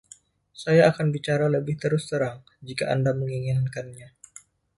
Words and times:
Saya 0.63 0.83
akan 0.91 1.07
bicara 1.15 1.45
lebih 1.55 1.75
terus 1.83 2.03
terang, 2.11 2.39
jika 2.67 2.83
Anda 2.93 3.11
menginginkannya. 3.21 4.09